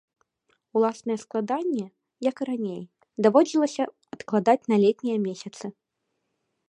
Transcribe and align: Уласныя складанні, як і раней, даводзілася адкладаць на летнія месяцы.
Уласныя 0.79 1.17
складанні, 1.23 1.83
як 2.29 2.35
і 2.45 2.47
раней, 2.49 2.81
даводзілася 3.27 3.83
адкладаць 4.17 4.61
на 4.75 4.81
летнія 4.85 5.17
месяцы. 5.27 5.65